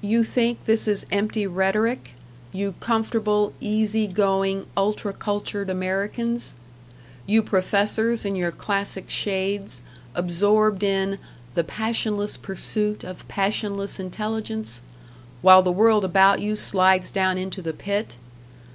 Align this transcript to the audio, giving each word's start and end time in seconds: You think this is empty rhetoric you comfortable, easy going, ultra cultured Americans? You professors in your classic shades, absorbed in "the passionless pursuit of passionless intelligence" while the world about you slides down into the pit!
You 0.00 0.24
think 0.24 0.64
this 0.64 0.88
is 0.88 1.04
empty 1.10 1.46
rhetoric 1.46 2.12
you 2.52 2.72
comfortable, 2.80 3.52
easy 3.60 4.06
going, 4.06 4.64
ultra 4.74 5.12
cultured 5.12 5.68
Americans? 5.68 6.54
You 7.26 7.42
professors 7.42 8.24
in 8.24 8.34
your 8.34 8.50
classic 8.50 9.10
shades, 9.10 9.82
absorbed 10.14 10.82
in 10.82 11.18
"the 11.52 11.64
passionless 11.64 12.38
pursuit 12.38 13.04
of 13.04 13.28
passionless 13.28 14.00
intelligence" 14.00 14.80
while 15.42 15.60
the 15.60 15.70
world 15.70 16.02
about 16.02 16.40
you 16.40 16.56
slides 16.56 17.10
down 17.10 17.36
into 17.36 17.60
the 17.60 17.74
pit! 17.74 18.16